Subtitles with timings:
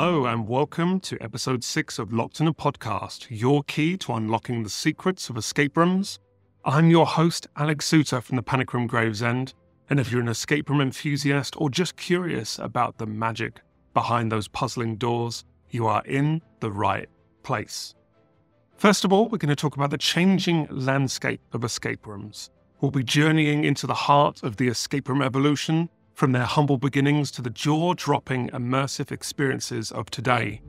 [0.00, 4.62] Hello, and welcome to episode six of Locked in a Podcast, your key to unlocking
[4.62, 6.20] the secrets of escape rooms.
[6.64, 9.54] I'm your host, Alex Souter from the Panic Room Gravesend,
[9.90, 13.58] and if you're an escape room enthusiast or just curious about the magic
[13.92, 17.08] behind those puzzling doors, you are in the right
[17.42, 17.96] place.
[18.76, 22.50] First of all, we're going to talk about the changing landscape of escape rooms.
[22.80, 27.30] We'll be journeying into the heart of the escape room evolution from their humble beginnings
[27.30, 30.60] to the jaw dropping immersive experiences of today.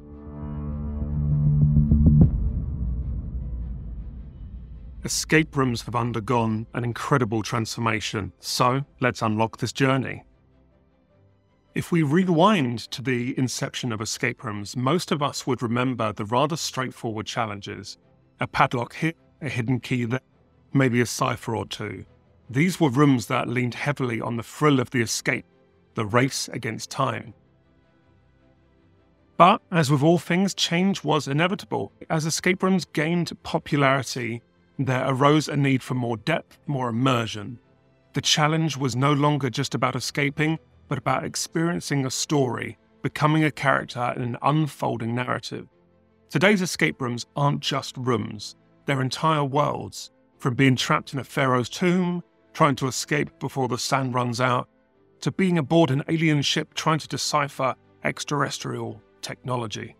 [5.03, 10.23] Escape rooms have undergone an incredible transformation, so let's unlock this journey.
[11.73, 16.25] If we rewind to the inception of escape rooms, most of us would remember the
[16.25, 17.97] rather straightforward challenges
[18.39, 20.21] a padlock here, a hidden key there,
[20.73, 22.05] maybe a cipher or two.
[22.49, 25.45] These were rooms that leaned heavily on the thrill of the escape,
[25.93, 27.35] the race against time.
[29.37, 31.91] But as with all things, change was inevitable.
[32.09, 34.41] As escape rooms gained popularity,
[34.79, 37.59] there arose a need for more depth, more immersion.
[38.13, 43.51] The challenge was no longer just about escaping, but about experiencing a story, becoming a
[43.51, 45.67] character in an unfolding narrative.
[46.29, 48.55] Today's escape rooms aren't just rooms,
[48.85, 53.77] they're entire worlds, from being trapped in a pharaoh's tomb trying to escape before the
[53.77, 54.67] sand runs out,
[55.21, 59.95] to being aboard an alien ship trying to decipher extraterrestrial technology.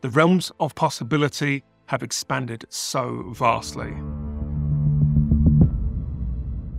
[0.00, 3.92] The realms of possibility have expanded so vastly.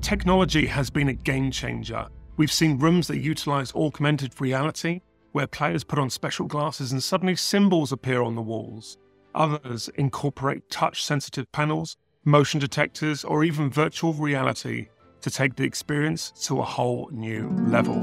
[0.01, 2.07] Technology has been a game changer.
[2.37, 7.35] We've seen rooms that utilize augmented reality, where players put on special glasses and suddenly
[7.35, 8.97] symbols appear on the walls.
[9.33, 14.87] Others incorporate touch sensitive panels motion detectors, or even virtual reality
[15.21, 17.95] to take the experience to a whole new level.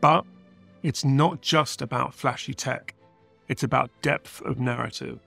[0.00, 0.24] But
[0.82, 2.94] it's not just about flashy tech,
[3.48, 5.18] it's about depth of narrative.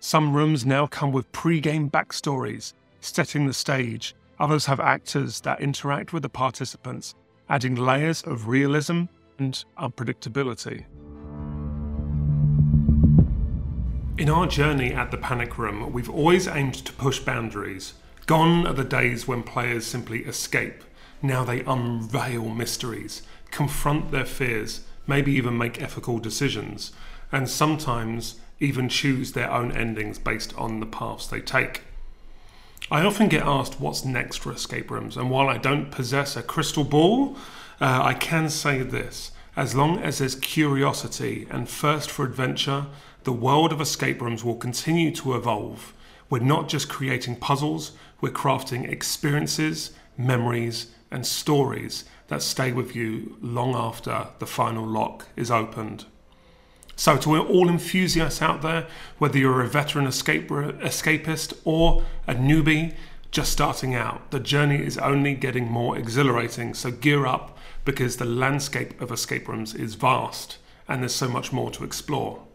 [0.00, 4.14] Some rooms now come with pre game backstories, setting the stage.
[4.38, 7.14] Others have actors that interact with the participants,
[7.48, 9.04] adding layers of realism
[9.38, 10.84] and unpredictability.
[14.18, 17.92] In our journey at the Panic Room, we've always aimed to push boundaries.
[18.24, 20.82] Gone are the days when players simply escape.
[21.20, 26.92] Now they unveil mysteries, confront their fears, maybe even make ethical decisions,
[27.30, 31.82] and sometimes even choose their own endings based on the paths they take.
[32.90, 36.42] I often get asked what's next for escape rooms, and while I don't possess a
[36.42, 37.36] crystal ball,
[37.82, 42.86] uh, I can say this as long as there's curiosity and thirst for adventure,
[43.26, 45.92] the world of escape rooms will continue to evolve.
[46.30, 53.36] We're not just creating puzzles, we're crafting experiences, memories, and stories that stay with you
[53.40, 56.04] long after the final lock is opened.
[56.94, 58.86] So, to all enthusiasts out there,
[59.18, 62.94] whether you're a veteran escape, escapist or a newbie
[63.32, 66.74] just starting out, the journey is only getting more exhilarating.
[66.74, 71.52] So, gear up because the landscape of escape rooms is vast and there's so much
[71.52, 72.45] more to explore.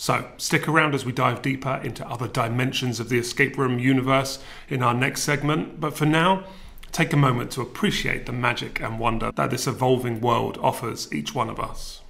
[0.00, 4.38] So, stick around as we dive deeper into other dimensions of the escape room universe
[4.68, 5.80] in our next segment.
[5.80, 6.44] But for now,
[6.92, 11.34] take a moment to appreciate the magic and wonder that this evolving world offers each
[11.34, 12.02] one of us.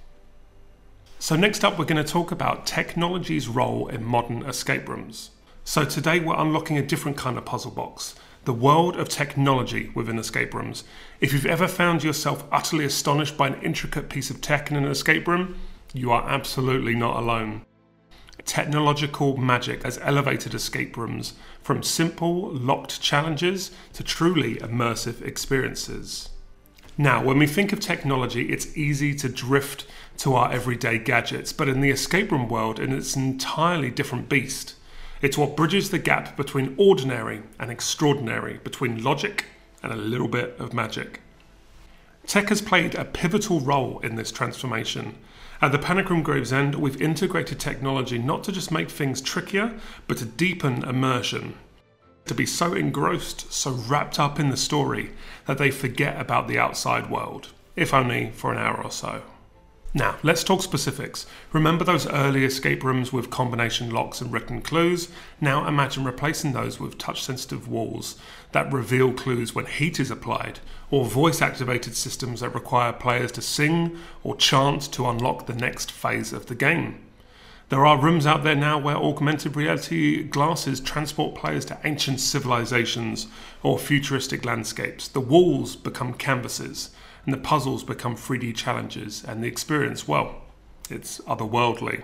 [1.17, 5.31] So, next up, we're going to talk about technology's role in modern escape rooms.
[5.63, 8.13] So, today we're unlocking a different kind of puzzle box
[8.45, 10.83] the world of technology within escape rooms.
[11.19, 14.85] If you've ever found yourself utterly astonished by an intricate piece of tech in an
[14.85, 15.59] escape room,
[15.93, 17.65] you are absolutely not alone
[18.49, 26.29] technological magic has elevated escape rooms from simple, locked challenges to truly immersive experiences.
[26.97, 29.85] Now, when we think of technology, it's easy to drift
[30.17, 34.73] to our everyday gadgets, but in the escape room world, it's an entirely different beast.
[35.21, 39.45] It's what bridges the gap between ordinary and extraordinary, between logic
[39.83, 41.21] and a little bit of magic.
[42.25, 45.15] Tech has played a pivotal role in this transformation,
[45.61, 49.77] at the Panic Gravesend, we've integrated technology not to just make things trickier,
[50.07, 51.55] but to deepen immersion.
[52.27, 55.11] To be so engrossed, so wrapped up in the story,
[55.47, 59.21] that they forget about the outside world, if only for an hour or so.
[59.93, 61.25] Now, let's talk specifics.
[61.51, 65.09] Remember those early escape rooms with combination locks and written clues?
[65.41, 68.15] Now imagine replacing those with touch sensitive walls
[68.51, 70.59] that reveal clues when heat is applied,
[70.91, 75.91] or voice activated systems that require players to sing or chant to unlock the next
[75.91, 77.03] phase of the game.
[77.69, 83.25] There are rooms out there now where augmented reality glasses transport players to ancient civilizations
[83.63, 85.07] or futuristic landscapes.
[85.07, 86.91] The walls become canvases
[87.29, 90.41] and the puzzles become 3D challenges, and the experience, well,
[90.89, 92.03] it's otherworldly.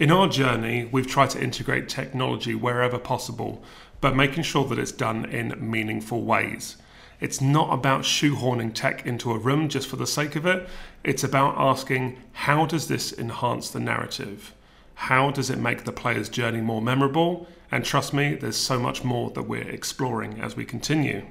[0.00, 3.62] In our journey, we've tried to integrate technology wherever possible,
[4.00, 6.78] but making sure that it's done in meaningful ways.
[7.20, 10.68] It's not about shoehorning tech into a room just for the sake of it.
[11.04, 14.52] It's about asking, how does this enhance the narrative?
[14.94, 17.46] How does it make the player's journey more memorable?
[17.70, 21.26] And trust me, there's so much more that we're exploring as we continue.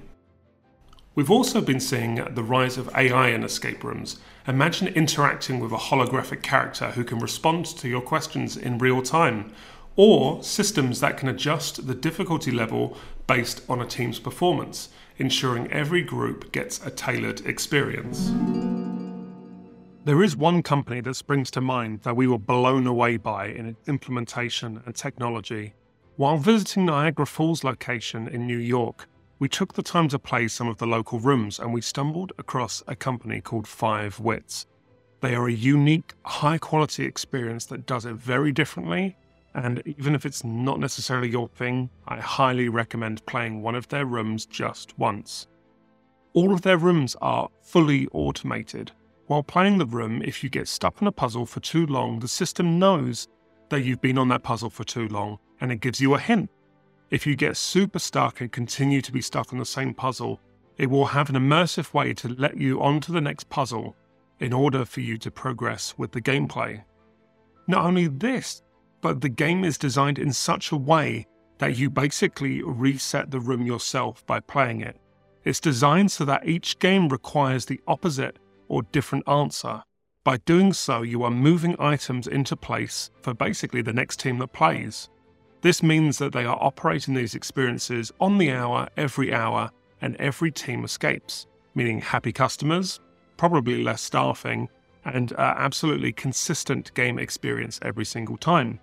[1.19, 4.19] We've also been seeing the rise of AI in escape rooms.
[4.47, 9.51] Imagine interacting with a holographic character who can respond to your questions in real time,
[9.97, 12.95] or systems that can adjust the difficulty level
[13.27, 14.87] based on a team's performance,
[15.17, 18.31] ensuring every group gets a tailored experience.
[20.05, 23.75] There is one company that springs to mind that we were blown away by in
[23.87, 25.73] implementation and technology.
[26.15, 30.67] While visiting Niagara Falls location in New York, we took the time to play some
[30.67, 34.65] of the local rooms and we stumbled across a company called Five Wits.
[35.21, 39.17] They are a unique, high quality experience that does it very differently.
[39.55, 44.05] And even if it's not necessarily your thing, I highly recommend playing one of their
[44.05, 45.47] rooms just once.
[46.33, 48.91] All of their rooms are fully automated.
[49.27, 52.27] While playing the room, if you get stuck on a puzzle for too long, the
[52.27, 53.29] system knows
[53.69, 56.49] that you've been on that puzzle for too long and it gives you a hint
[57.09, 60.39] if you get super stuck and continue to be stuck on the same puzzle,
[60.77, 63.95] it will have an immersive way to let you onto the next puzzle
[64.39, 66.83] in order for you to progress with the gameplay.
[67.67, 68.61] Not only this,
[69.01, 71.25] but the game is designed in such a way
[71.57, 74.97] that you basically reset the room yourself by playing it.
[75.43, 79.83] It's designed so that each game requires the opposite or different answer.
[80.23, 84.53] By doing so, you are moving items into place for basically the next team that
[84.53, 85.09] plays.
[85.61, 89.71] This means that they are operating these experiences on the hour, every hour,
[90.01, 92.99] and every team escapes, meaning happy customers,
[93.35, 94.69] probably less staffing,
[95.03, 98.79] and uh, absolutely consistent game experience every single time.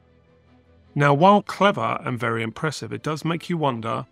[0.94, 4.06] Now, while clever and very impressive, it does make you wonder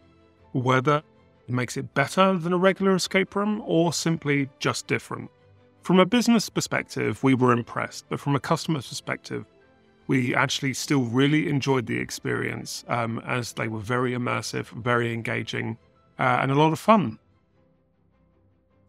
[0.53, 1.03] whether
[1.49, 5.31] it makes it better than a regular escape room or simply just different.
[5.83, 9.45] From a business perspective, we were impressed, but from a customer perspective,
[10.07, 15.79] we actually still really enjoyed the experience um, as they were very immersive, very engaging,
[16.19, 17.19] uh, and a lot of fun.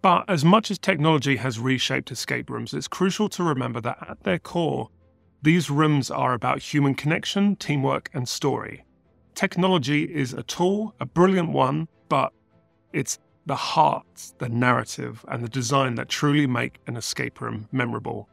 [0.01, 4.23] But as much as technology has reshaped escape rooms, it's crucial to remember that at
[4.23, 4.89] their core,
[5.41, 8.85] these rooms are about human connection, teamwork, and story.
[9.33, 12.33] Technology is a tool, a brilliant one, but
[12.93, 18.29] it's the heart, the narrative, and the design that truly make an escape room memorable.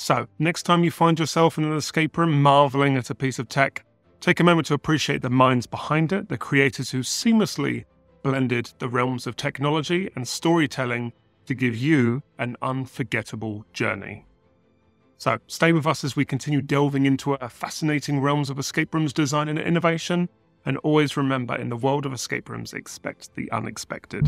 [0.00, 3.50] So, next time you find yourself in an escape room marveling at a piece of
[3.50, 3.84] tech,
[4.18, 7.84] take a moment to appreciate the minds behind it, the creators who seamlessly
[8.22, 11.12] blended the realms of technology and storytelling
[11.44, 14.24] to give you an unforgettable journey.
[15.18, 19.12] So, stay with us as we continue delving into a fascinating realms of escape rooms
[19.12, 20.30] design and innovation.
[20.64, 24.26] And always remember in the world of escape rooms, expect the unexpected.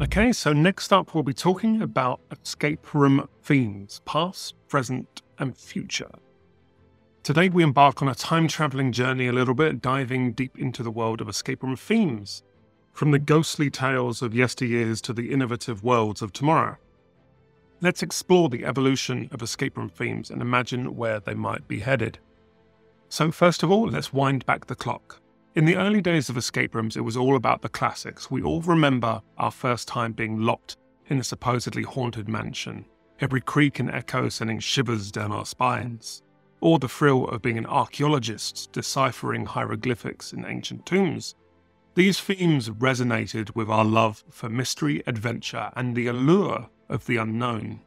[0.00, 6.10] Okay, so next up, we'll be talking about escape room themes past, present, and future.
[7.24, 10.90] Today, we embark on a time traveling journey a little bit, diving deep into the
[10.92, 12.44] world of escape room themes,
[12.92, 16.76] from the ghostly tales of yesteryears to the innovative worlds of tomorrow.
[17.80, 22.20] Let's explore the evolution of escape room themes and imagine where they might be headed.
[23.08, 25.20] So, first of all, let's wind back the clock.
[25.58, 28.30] In the early days of escape rooms, it was all about the classics.
[28.30, 30.76] We all remember our first time being locked
[31.08, 32.84] in a supposedly haunted mansion,
[33.20, 36.22] every creak and echo sending shivers down our spines,
[36.60, 41.34] or the thrill of being an archaeologist deciphering hieroglyphics in ancient tombs.
[41.96, 47.80] These themes resonated with our love for mystery, adventure, and the allure of the unknown.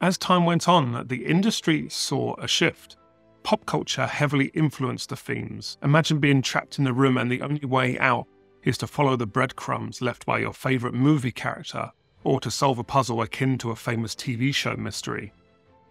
[0.00, 2.98] As time went on, the industry saw a shift
[3.42, 5.78] pop culture heavily influenced the themes.
[5.82, 8.26] Imagine being trapped in the room and the only way out
[8.62, 11.90] is to follow the breadcrumbs left by your favourite movie character,
[12.24, 15.32] or to solve a puzzle akin to a famous TV show mystery.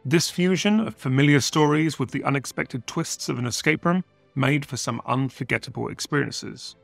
[0.05, 4.03] This fusion of familiar stories with the unexpected twists of an escape room
[4.35, 6.75] made for some unforgettable experiences.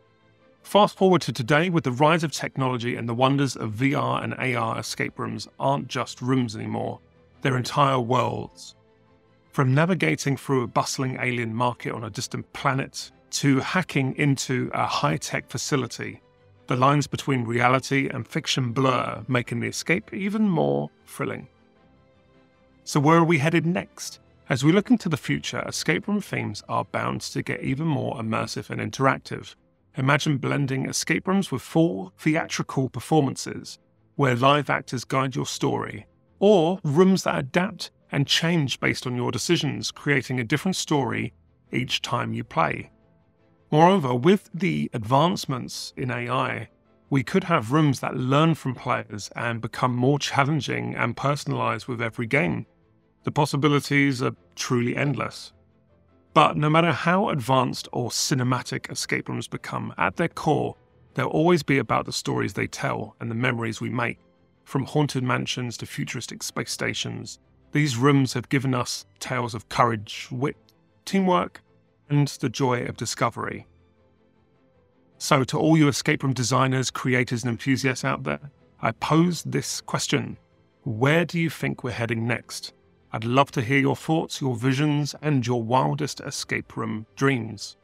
[0.64, 4.34] Fast forward to today, with the rise of technology and the wonders of VR and
[4.34, 7.00] AR, escape rooms aren't just rooms anymore,
[7.42, 8.76] they're entire worlds.
[9.54, 14.88] From navigating through a bustling alien market on a distant planet to hacking into a
[14.88, 16.24] high tech facility,
[16.66, 21.48] the lines between reality and fiction blur, making the escape even more thrilling.
[22.84, 24.22] So, where are we headed next?
[24.50, 28.16] As we look into the future, escape room themes are bound to get even more
[28.16, 29.54] immersive and interactive.
[29.98, 33.78] Imagine blending escape rooms with full theatrical performances,
[34.16, 36.08] where live actors guide your story
[36.40, 41.34] or rooms that adapt and change based on your decisions, creating a different story
[41.72, 42.92] each time you play.
[43.72, 46.70] Moreover, with the advancements in AI,
[47.10, 52.02] we could have rooms that learn from players and become more challenging and personalized with
[52.02, 52.68] every game.
[53.24, 55.52] The possibilities are truly endless.
[56.36, 60.76] But no matter how advanced or cinematic escape rooms become, at their core,
[61.16, 64.20] they'll always be about the stories they tell and the memories we make.
[64.66, 67.40] From haunted mansions to futuristic space stations,
[67.74, 70.56] these rooms have given us tales of courage, wit,
[71.06, 71.62] teamwork,
[72.08, 73.66] and the joy of discovery.
[75.18, 78.52] So, to all you escape room designers, creators, and enthusiasts out there,
[78.82, 80.38] I pose this question
[80.84, 82.74] Where do you think we're heading next?
[83.12, 87.78] I'd love to hear your thoughts, your visions, and your wildest escape room dreams.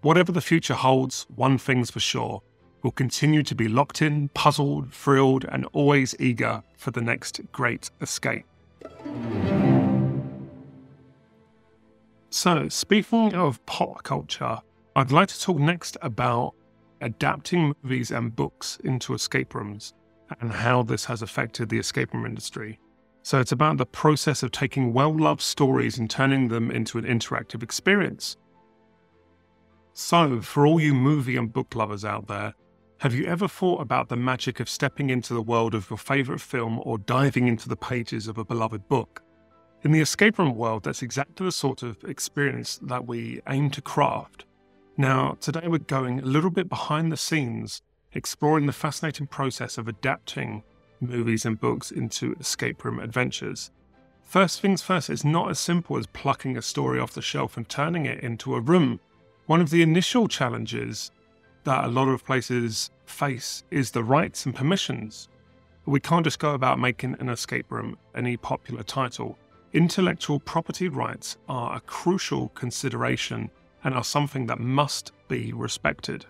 [0.00, 2.42] Whatever the future holds, one thing's for sure
[2.82, 7.90] we'll continue to be locked in, puzzled, thrilled, and always eager for the next great
[8.02, 8.44] escape.
[12.30, 14.58] So, speaking of pop culture,
[14.96, 16.54] I'd like to talk next about
[17.00, 19.94] adapting movies and books into escape rooms
[20.40, 22.80] and how this has affected the escape room industry.
[23.22, 27.04] So, it's about the process of taking well loved stories and turning them into an
[27.04, 28.36] interactive experience.
[29.92, 32.52] So, for all you movie and book lovers out there,
[32.98, 36.40] have you ever thought about the magic of stepping into the world of your favourite
[36.40, 39.22] film or diving into the pages of a beloved book?
[39.82, 43.82] In the escape room world, that's exactly the sort of experience that we aim to
[43.82, 44.46] craft.
[44.96, 47.82] Now, today we're going a little bit behind the scenes,
[48.12, 50.62] exploring the fascinating process of adapting
[51.00, 53.70] movies and books into escape room adventures.
[54.22, 57.68] First things first, it's not as simple as plucking a story off the shelf and
[57.68, 59.00] turning it into a room.
[59.46, 61.10] One of the initial challenges
[61.64, 65.28] that a lot of places face is the rights and permissions.
[65.86, 69.36] We can't just go about making an escape room any popular title.
[69.72, 73.50] Intellectual property rights are a crucial consideration
[73.82, 76.24] and are something that must be respected.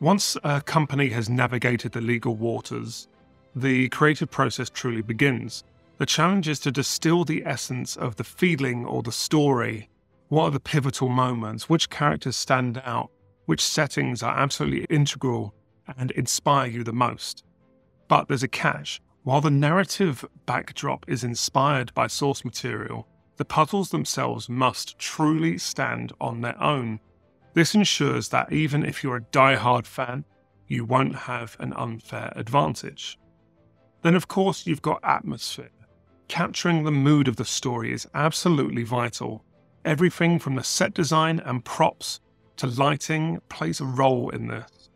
[0.00, 3.08] Once a company has navigated the legal waters,
[3.54, 5.64] the creative process truly begins.
[5.98, 9.88] The challenge is to distill the essence of the feeling or the story.
[10.28, 11.68] What are the pivotal moments?
[11.68, 13.10] Which characters stand out?
[13.46, 15.54] Which settings are absolutely integral
[15.98, 17.44] and inspire you the most.
[18.08, 19.00] But there's a catch.
[19.24, 23.06] While the narrative backdrop is inspired by source material,
[23.36, 27.00] the puzzles themselves must truly stand on their own.
[27.54, 30.24] This ensures that even if you're a die-hard fan,
[30.68, 33.18] you won't have an unfair advantage.
[34.02, 35.70] Then, of course, you've got atmosphere.
[36.28, 39.44] Capturing the mood of the story is absolutely vital.
[39.84, 42.20] Everything from the set design and props
[42.62, 44.88] to lighting plays a role in this.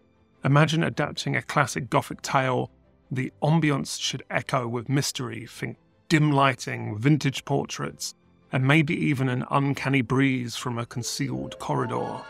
[0.45, 2.71] Imagine adapting a classic Gothic tale.
[3.11, 5.77] The ambience should echo with mystery, think
[6.09, 8.15] dim lighting, vintage portraits,
[8.53, 12.21] and maybe even an uncanny breeze from a concealed corridor.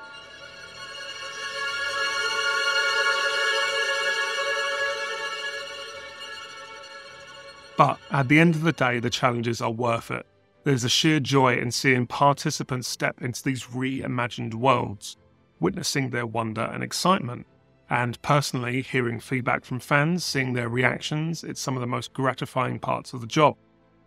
[7.76, 10.24] But at the end of the day, the challenges are worth it.
[10.64, 15.18] There's a sheer joy in seeing participants step into these reimagined worlds,
[15.60, 17.46] witnessing their wonder and excitement.
[17.88, 22.78] And personally, hearing feedback from fans, seeing their reactions, it's some of the most gratifying
[22.78, 23.56] parts of the job.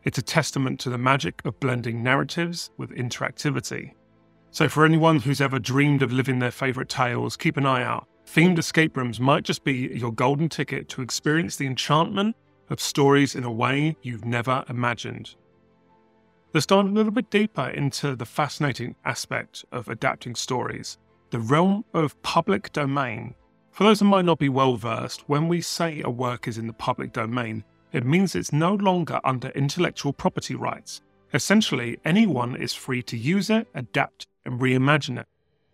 [0.03, 3.93] It's a testament to the magic of blending narratives with interactivity.
[4.51, 8.07] So, for anyone who's ever dreamed of living their favourite tales, keep an eye out.
[8.25, 12.35] Themed escape rooms might just be your golden ticket to experience the enchantment
[12.69, 15.35] of stories in a way you've never imagined.
[16.53, 20.97] Let's dive a little bit deeper into the fascinating aspect of adapting stories,
[21.29, 23.35] the realm of public domain.
[23.71, 26.67] For those who might not be well versed, when we say a work is in
[26.67, 31.01] the public domain, it means it's no longer under intellectual property rights.
[31.33, 35.27] Essentially, anyone is free to use it, adapt, and reimagine it.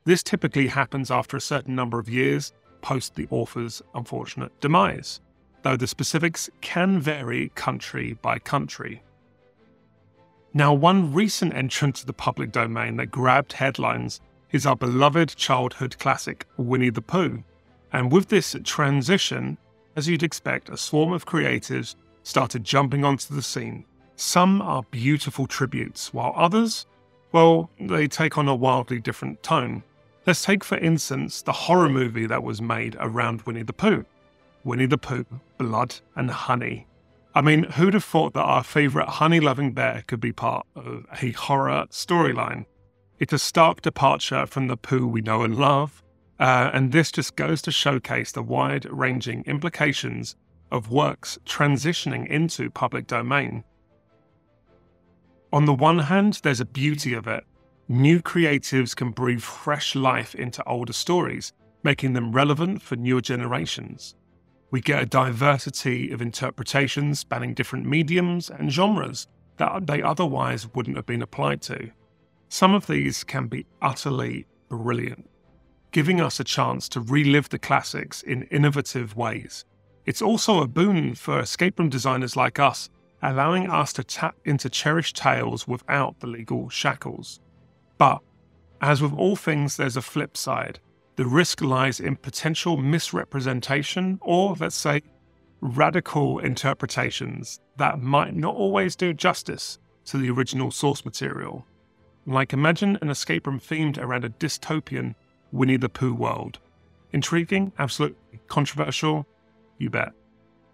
[0.04, 5.22] This typically happens after a certain number of years post the author's unfortunate demise,
[5.64, 9.02] though the specifics can vary country by country.
[10.54, 14.22] Now, one recent entrant to the public domain that grabbed headlines
[14.52, 17.44] is our beloved childhood classic, Winnie the Pooh.
[17.92, 19.58] And with this transition,
[19.96, 23.86] as you'd expect, a swarm of creatives started jumping onto the scene.
[24.16, 26.86] Some are beautiful tributes, while others,
[27.32, 29.84] well, they take on a wildly different tone.
[30.25, 34.06] Let's take, for instance, the horror movie that was made around Winnie the Pooh
[34.64, 35.25] Winnie the Pooh,
[35.60, 36.88] Blood and Honey.
[37.36, 41.06] I mean, who'd have thought that our favourite honey loving bear could be part of
[41.22, 42.66] a horror storyline?
[43.17, 46.03] It's a stark departure from the Pooh we know and love,
[46.38, 50.36] uh, and this just goes to showcase the wide ranging implications
[50.69, 53.63] of works transitioning into public domain.
[55.53, 57.45] On the one hand, there's a beauty of it.
[57.88, 61.53] New creatives can breathe fresh life into older stories,
[61.84, 64.15] making them relevant for newer generations.
[64.72, 70.98] We get a diversity of interpretations spanning different mediums and genres that they otherwise wouldn't
[70.98, 71.91] have been applied to.
[72.50, 75.30] Some of these can be utterly brilliant,
[75.92, 79.66] giving us a chance to relive the classics in innovative ways.
[80.06, 82.90] It's also a boon for escape room designers like us,
[83.24, 87.40] allowing us to tap into cherished tales without the legal shackles.
[87.98, 88.20] But,
[88.82, 90.80] as with all things, there's a flip side.
[91.16, 95.02] The risk lies in potential misrepresentation or, let's say,
[95.62, 101.66] radical interpretations that might not always do justice to the original source material.
[102.25, 105.15] Like imagine an escape room themed around a dystopian
[105.51, 106.60] Winnie the Pooh world.
[107.12, 109.27] Intriguing, absolutely controversial,
[109.77, 110.12] you bet.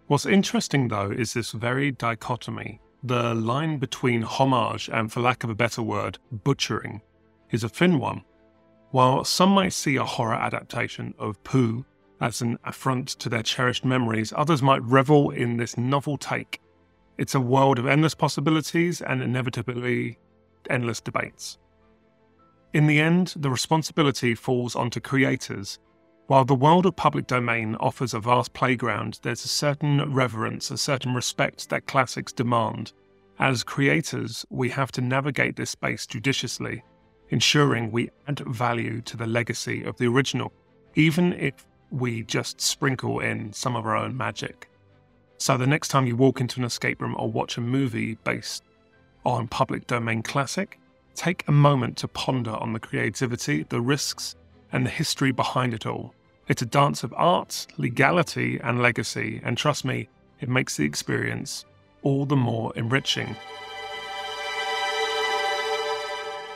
[0.08, 2.79] What's interesting though is this very dichotomy.
[3.03, 7.01] The line between homage and, for lack of a better word, butchering
[7.50, 8.24] is a thin one.
[8.91, 11.86] While some might see a horror adaptation of Pooh
[12.20, 16.62] as an affront to their cherished memories, others might revel in this novel take.
[17.17, 20.17] It's a world of endless possibilities and inevitably
[20.70, 21.58] endless debates.
[22.74, 25.80] In the end, the responsibility falls onto creators
[26.32, 30.77] while the world of public domain offers a vast playground, there's a certain reverence, a
[30.77, 32.94] certain respect that classics demand.
[33.38, 36.86] As creators, we have to navigate this space judiciously,
[37.32, 40.53] ensuring we add value to the legacy of the original,
[40.96, 44.70] even if we just sprinkle in some of our own magic.
[45.38, 48.63] So the next time you walk into an escape room or watch a movie based
[49.25, 50.80] on public domain classic,
[51.16, 54.36] take a moment to ponder on the creativity, the risks,
[54.72, 56.13] and the history behind it all.
[56.48, 61.65] It's a dance of art, legality, and legacy, and trust me, it makes the experience
[62.02, 63.36] all the more enriching.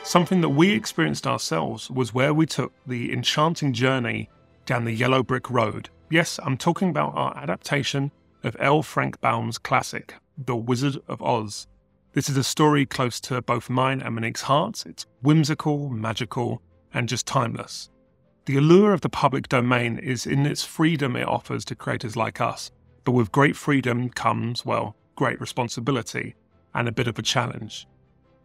[0.02, 4.28] Something that we experienced ourselves was where we took the enchanting journey
[4.64, 5.88] down the yellow brick road.
[6.10, 8.12] Yes, I'm talking about our adaptation
[8.44, 8.82] of L.
[8.82, 11.66] Frank Baum's classic, The Wizard of Oz.
[12.16, 14.86] This is a story close to both mine and Monique's hearts.
[14.86, 16.62] It's whimsical, magical,
[16.94, 17.90] and just timeless.
[18.46, 22.40] The allure of the public domain is in its freedom it offers to creators like
[22.40, 22.70] us,
[23.04, 26.34] but with great freedom comes, well, great responsibility
[26.74, 27.86] and a bit of a challenge.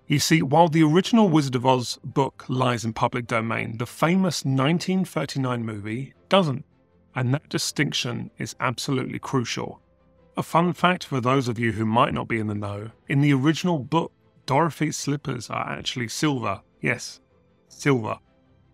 [0.05, 4.43] You see, while the original Wizard of Oz book lies in public domain, the famous
[4.43, 6.65] 1939 movie doesn't,
[7.15, 9.81] and that distinction is absolutely crucial.
[10.37, 13.19] A fun fact for those of you who might not be in the know in
[13.19, 14.13] the original book,
[14.45, 16.61] Dorothy's slippers are actually silver.
[16.79, 17.19] Yes,
[17.67, 18.17] silver.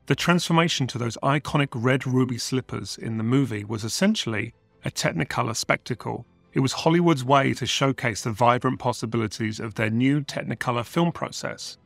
[0.06, 4.54] The transformation to those iconic red ruby slippers in the movie was essentially
[4.86, 6.28] a Technicolor spectacle.
[6.54, 11.78] It was Hollywood's way to showcase the vibrant possibilities of their new Technicolor film process.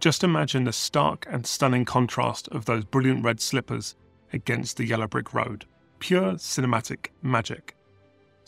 [0.00, 3.94] Just imagine the stark and stunning contrast of those brilliant red slippers
[4.32, 5.66] against the yellow brick road.
[6.00, 7.76] Pure cinematic magic.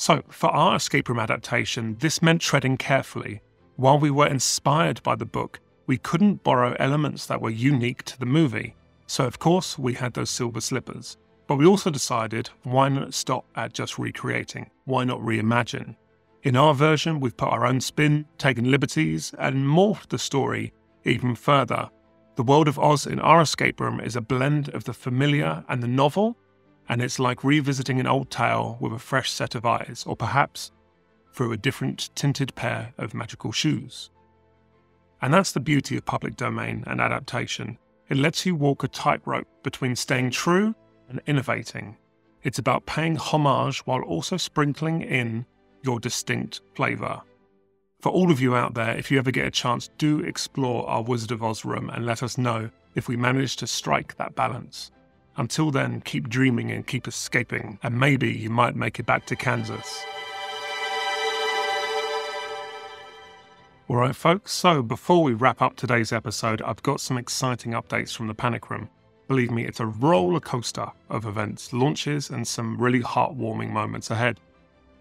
[0.03, 3.41] So, for our escape room adaptation, this meant treading carefully.
[3.77, 8.19] While we were inspired by the book, we couldn't borrow elements that were unique to
[8.19, 8.75] the movie.
[9.07, 11.19] So, of course, we had those silver slippers.
[11.47, 14.73] But we also decided why not stop at just recreating?
[14.87, 15.95] Why not reimagine?
[16.43, 20.73] In our version, we've put our own spin, taken liberties, and morphed the story
[21.05, 21.88] even further.
[22.35, 25.81] The world of Oz in our escape room is a blend of the familiar and
[25.81, 26.37] the novel,
[26.88, 30.73] and it's like revisiting an old tale with a fresh set of eyes, or perhaps
[31.33, 34.11] through a different tinted pair of magical shoes.
[35.21, 37.79] And that's the beauty of public domain and adaptation.
[38.09, 40.75] It lets you walk a tightrope between staying true
[41.09, 41.97] and innovating.
[42.42, 45.47] It's about paying homage while also sprinkling in
[45.83, 47.23] your distinct flavour.
[48.01, 51.03] For all of you out there, if you ever get a chance, do explore our
[51.03, 54.90] Wizard of Oz room and let us know if we manage to strike that balance.
[55.37, 59.37] Until then, keep dreaming and keep escaping, and maybe you might make it back to
[59.37, 60.05] Kansas.
[63.88, 68.14] All right, folks, so before we wrap up today's episode, I've got some exciting updates
[68.14, 68.88] from the Panic Room.
[69.27, 74.38] Believe me, it's a roller coaster of events, launches, and some really heartwarming moments ahead.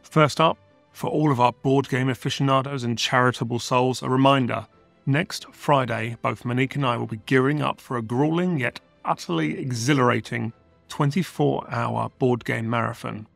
[0.03, 0.57] First up,
[0.93, 4.65] for all of our board game aficionados and charitable souls, a reminder
[5.05, 9.57] next Friday, both Monique and I will be gearing up for a grueling yet utterly
[9.59, 10.53] exhilarating
[10.89, 13.27] 24 hour board game marathon.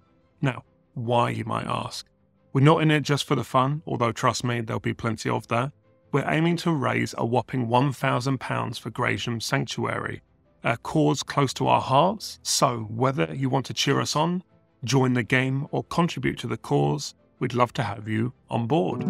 [0.42, 2.06] Now, why, you might ask?
[2.54, 5.48] We're not in it just for the fun, although trust me, there'll be plenty of
[5.50, 5.72] that.
[6.12, 10.22] We're aiming to raise a whopping £1,000 for Graysham Sanctuary,
[10.64, 12.40] a cause close to our hearts.
[12.44, 14.44] So, whether you want to cheer us on,
[14.86, 19.04] join the game, or contribute to the cause, we'd love to have you on board.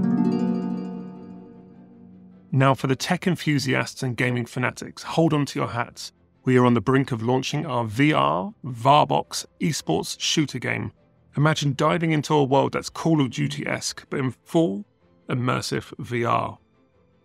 [2.51, 6.13] Now, for the tech enthusiasts and gaming fanatics, hold on to your hats.
[6.45, 10.91] We are on the brink of launching our VR, Varbox esports shooter game.
[11.35, 14.85] Imagine diving into a world that's Call of Duty esque, but in full
[15.27, 16.59] immersive VR.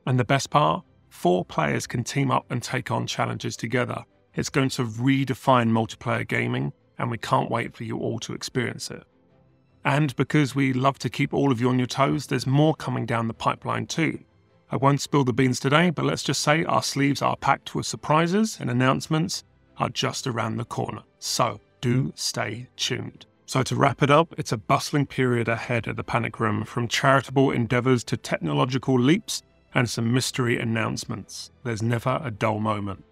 [0.07, 0.85] And the best part?
[1.11, 4.05] Four players can team up and take on challenges together.
[4.35, 8.91] It's going to redefine multiplayer gaming, and we can't wait for you all to experience
[8.91, 9.05] it.
[9.85, 13.05] And because we love to keep all of you on your toes, there's more coming
[13.05, 14.21] down the pipeline too.
[14.73, 17.87] I won't spill the beans today, but let's just say our sleeves are packed with
[17.87, 19.43] surprises and announcements
[19.79, 21.03] are just around the corner.
[21.19, 23.27] So do stay tuned.
[23.47, 26.87] So, to wrap it up, it's a bustling period ahead at the Panic Room from
[26.87, 29.43] charitable endeavours to technological leaps
[29.75, 31.51] and some mystery announcements.
[31.65, 33.03] There's never a dull moment.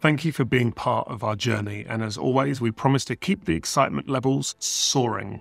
[0.00, 3.44] Thank you for being part of our journey, and as always, we promise to keep
[3.44, 5.40] the excitement levels soaring.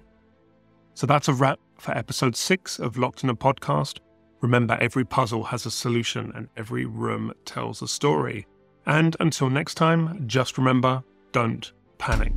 [0.93, 3.97] So that's a wrap for episode six of Locked in a Podcast.
[4.43, 8.45] Remember, every puzzle has a solution and every room tells a story.
[8.85, 11.01] And until next time, just remember
[11.31, 12.33] don't panic.